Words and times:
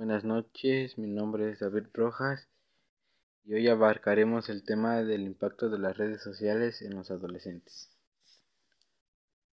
Buenas 0.00 0.24
noches, 0.24 0.96
mi 0.96 1.08
nombre 1.08 1.50
es 1.50 1.60
David 1.60 1.88
Rojas 1.92 2.48
y 3.44 3.52
hoy 3.52 3.68
abarcaremos 3.68 4.48
el 4.48 4.64
tema 4.64 5.02
del 5.02 5.24
impacto 5.24 5.68
de 5.68 5.78
las 5.78 5.98
redes 5.98 6.22
sociales 6.22 6.80
en 6.80 6.94
los 6.94 7.10
adolescentes. 7.10 7.90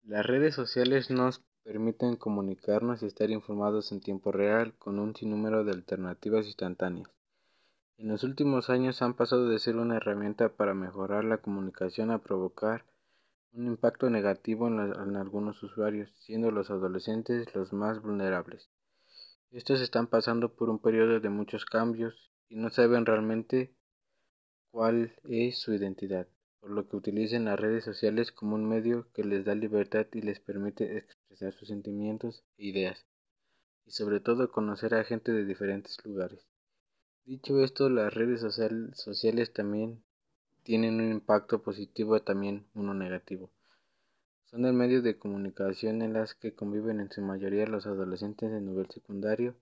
Las 0.03 0.25
redes 0.25 0.55
sociales 0.55 1.11
nos 1.11 1.43
permiten 1.63 2.17
comunicarnos 2.17 3.03
y 3.03 3.07
estar 3.07 3.29
informados 3.29 3.93
en 3.93 4.01
tiempo 4.01 4.33
real 4.33 4.73
con 4.79 4.99
un 4.99 5.15
sinnúmero 5.15 5.63
de 5.63 5.73
alternativas 5.73 6.47
instantáneas. 6.47 7.11
En 7.99 8.09
los 8.09 8.25
últimos 8.25 8.71
años 8.71 9.03
han 9.03 9.13
pasado 9.13 9.47
de 9.47 9.59
ser 9.59 9.77
una 9.77 9.99
herramienta 9.99 10.49
para 10.49 10.73
mejorar 10.73 11.25
la 11.25 11.37
comunicación 11.37 12.11
a 12.11 12.23
provocar 12.23 12.87
un 13.53 13.67
impacto 13.67 14.09
negativo 14.09 14.69
en, 14.69 14.81
en 14.81 15.17
algunos 15.17 15.63
usuarios, 15.63 16.11
siendo 16.21 16.51
los 16.51 16.71
adolescentes 16.71 17.55
los 17.55 17.75
más 17.75 18.01
vulnerables. 18.01 18.71
Estos 19.53 19.81
están 19.81 20.07
pasando 20.07 20.55
por 20.55 20.71
un 20.71 20.79
periodo 20.79 21.19
de 21.19 21.29
muchos 21.29 21.65
cambios 21.65 22.31
y 22.49 22.55
no 22.55 22.71
saben 22.71 23.05
realmente 23.05 23.75
cuál 24.71 25.13
es 25.25 25.59
su 25.59 25.75
identidad, 25.75 26.29
por 26.61 26.71
lo 26.71 26.89
que 26.89 26.97
utilizan 26.97 27.47
las 27.47 27.59
redes 27.59 27.83
sociales 27.83 28.31
como 28.31 28.55
un 28.55 28.69
medio 28.69 29.11
que 29.13 29.25
les 29.25 29.45
da 29.45 29.57
libertad 29.57 30.07
y 30.13 30.21
les 30.23 30.39
permite 30.39 30.97
expresar 30.99 31.53
sus 31.53 31.67
sentimientos 31.67 32.45
e 32.59 32.67
ideas, 32.67 33.05
y 33.87 33.91
sobre 33.91 34.21
todo 34.21 34.53
conocer 34.53 34.95
a 34.95 35.03
gente 35.03 35.33
de 35.33 35.45
diferentes 35.45 35.99
lugares. 36.05 36.47
Dicho 37.25 37.61
esto, 37.61 37.91
las 37.91 38.15
redes 38.15 38.43
sociales 38.95 39.53
también 39.53 40.05
tienen 40.63 41.01
un 41.01 41.11
impacto 41.11 41.61
positivo 41.61 42.17
y 42.17 42.21
también 42.21 42.67
uno 42.75 42.95
negativo. 42.95 43.51
Son 44.51 44.65
el 44.65 44.73
medio 44.73 45.01
de 45.01 45.17
comunicación 45.17 46.03
en 46.03 46.13
las 46.13 46.35
que 46.35 46.57
conviven 46.57 46.99
en 46.99 47.09
su 47.09 47.23
mayoría 47.23 47.69
los 47.69 47.87
adolescentes 47.87 48.51
de 48.51 48.61
nivel 48.61 48.91
secundario 48.91 49.55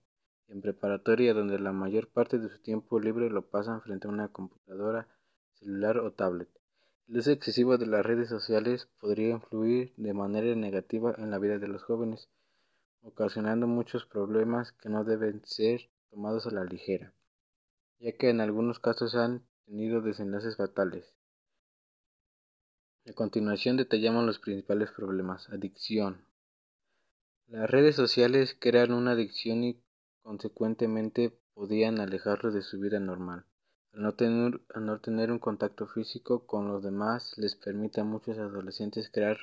y 0.47 0.53
en 0.53 0.61
preparatoria 0.61 1.35
donde 1.35 1.59
la 1.59 1.71
mayor 1.71 2.07
parte 2.07 2.39
de 2.39 2.49
su 2.49 2.57
tiempo 2.57 2.99
libre 2.99 3.29
lo 3.29 3.47
pasan 3.51 3.83
frente 3.83 4.07
a 4.07 4.11
una 4.11 4.29
computadora, 4.29 5.07
celular 5.53 5.99
o 5.99 6.11
tablet. 6.11 6.49
El 7.07 7.17
uso 7.17 7.29
excesivo 7.29 7.77
de 7.77 7.85
las 7.85 8.03
redes 8.03 8.29
sociales 8.29 8.87
podría 8.99 9.29
influir 9.29 9.93
de 9.95 10.11
manera 10.15 10.55
negativa 10.55 11.13
en 11.19 11.29
la 11.29 11.37
vida 11.37 11.59
de 11.59 11.67
los 11.67 11.83
jóvenes, 11.83 12.27
ocasionando 13.03 13.67
muchos 13.67 14.07
problemas 14.07 14.71
que 14.71 14.89
no 14.89 15.03
deben 15.03 15.45
ser 15.45 15.91
tomados 16.09 16.47
a 16.47 16.51
la 16.51 16.63
ligera, 16.63 17.13
ya 17.99 18.17
que 18.17 18.31
en 18.31 18.41
algunos 18.41 18.79
casos 18.79 19.13
han 19.13 19.45
tenido 19.65 20.01
desenlaces 20.01 20.57
fatales. 20.57 21.13
A 23.07 23.13
continuación 23.13 23.77
detallamos 23.77 24.25
los 24.25 24.39
principales 24.39 24.91
problemas. 24.91 25.49
Adicción. 25.49 26.25
Las 27.47 27.69
redes 27.69 27.95
sociales 27.95 28.55
crean 28.59 28.91
una 28.91 29.11
adicción 29.11 29.63
y 29.63 29.81
consecuentemente 30.21 31.33
podían 31.53 31.99
alejarlos 31.99 32.53
de 32.53 32.61
su 32.61 32.79
vida 32.79 32.99
normal. 32.99 33.45
Al 33.93 34.03
no, 34.03 34.13
tener, 34.13 34.61
no 34.75 34.99
tener 34.99 35.31
un 35.31 35.39
contacto 35.39 35.87
físico 35.87 36.45
con 36.45 36.67
los 36.67 36.83
demás 36.83 37.33
les 37.37 37.55
permite 37.55 38.01
a 38.01 38.03
muchos 38.03 38.37
adolescentes 38.37 39.09
crear 39.09 39.37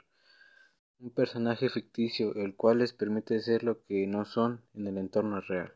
un 0.99 1.11
personaje 1.11 1.69
ficticio, 1.69 2.35
el 2.35 2.55
cual 2.55 2.79
les 2.79 2.93
permite 2.93 3.41
ser 3.41 3.65
lo 3.65 3.83
que 3.85 4.07
no 4.07 4.25
son 4.25 4.63
en 4.75 4.87
el 4.87 4.99
entorno 4.99 5.41
real. 5.41 5.75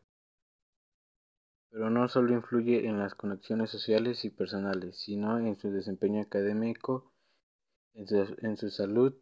Pero 1.69 1.89
no 1.89 2.07
solo 2.07 2.33
influye 2.33 2.87
en 2.87 2.99
las 2.99 3.15
conexiones 3.15 3.69
sociales 3.69 4.23
y 4.23 4.29
personales, 4.29 4.97
sino 4.97 5.39
en 5.39 5.57
su 5.57 5.71
desempeño 5.71 6.21
académico 6.21 7.10
en 7.93 8.57
su, 8.57 8.69
salud, 8.69 9.13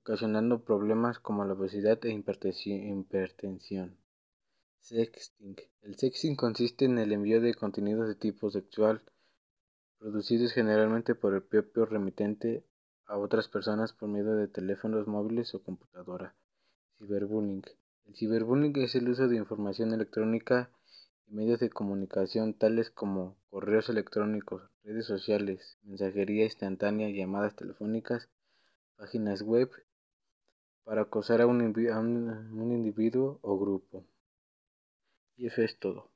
ocasionando 0.00 0.64
problemas 0.64 1.18
como 1.18 1.44
la 1.44 1.54
obesidad 1.54 2.04
e 2.04 2.10
hipertensión. 2.10 3.96
Sexting. 4.80 5.56
El 5.82 5.96
sexting 5.96 6.34
consiste 6.34 6.86
en 6.86 6.98
el 6.98 7.12
envío 7.12 7.40
de 7.40 7.54
contenidos 7.54 8.08
de 8.08 8.16
tipo 8.16 8.50
sexual, 8.50 9.02
producidos 9.98 10.52
generalmente 10.52 11.14
por 11.14 11.34
el 11.34 11.42
propio 11.42 11.86
remitente 11.86 12.64
a 13.06 13.16
otras 13.16 13.48
personas 13.48 13.92
por 13.92 14.08
medio 14.08 14.34
de 14.34 14.48
teléfonos 14.48 15.06
móviles 15.06 15.54
o 15.54 15.62
computadora. 15.62 16.34
Ciberbullying. 16.98 17.62
El 18.06 18.14
ciberbullying 18.16 18.76
es 18.78 18.96
el 18.96 19.08
uso 19.08 19.28
de 19.28 19.36
información 19.36 19.92
electrónica 19.92 20.70
medios 21.32 21.60
de 21.60 21.70
comunicación 21.70 22.52
tales 22.52 22.90
como 22.90 23.38
correos 23.48 23.88
electrónicos, 23.88 24.62
redes 24.84 25.06
sociales, 25.06 25.78
mensajería 25.82 26.44
instantánea, 26.44 27.08
llamadas 27.08 27.56
telefónicas, 27.56 28.28
páginas 28.96 29.40
web, 29.40 29.70
para 30.84 31.02
acosar 31.02 31.40
a 31.40 31.46
un, 31.46 31.62
individuo 31.62 33.38
o 33.40 33.58
grupo. 33.58 34.04
Y 35.36 35.46
eso 35.46 35.62
es 35.62 35.78
todo. 35.78 36.11